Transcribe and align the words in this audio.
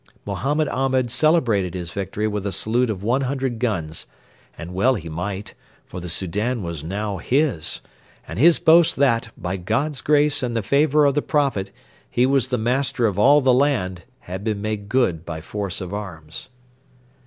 Mohammed 0.25 0.67
Ahmed 0.69 1.11
celebrated 1.11 1.75
his 1.75 1.91
victory 1.91 2.27
with 2.27 2.47
a 2.47 2.51
salute 2.51 2.89
of 2.89 3.03
one 3.03 3.21
hundred 3.21 3.59
guns; 3.59 4.07
and 4.57 4.73
well 4.73 4.95
he 4.95 5.09
might, 5.09 5.53
for 5.85 5.99
the 5.99 6.09
Soudan 6.09 6.63
was 6.63 6.83
now 6.83 7.17
his, 7.19 7.81
and 8.27 8.39
his 8.39 8.57
boast 8.57 8.95
that, 8.95 9.29
by 9.37 9.57
God's 9.57 10.01
grace 10.01 10.41
and 10.41 10.57
the 10.57 10.63
favour 10.63 11.05
of 11.05 11.13
the 11.13 11.21
Prophet, 11.21 11.69
he 12.09 12.25
was 12.25 12.47
the 12.47 12.57
master 12.57 13.05
of 13.05 13.19
all 13.19 13.41
the 13.41 13.53
land 13.53 14.05
had 14.21 14.43
been 14.43 14.59
made 14.59 14.89
good 14.89 15.23
by 15.23 15.39
force 15.39 15.79
of 15.79 15.93
arms. 15.93 16.49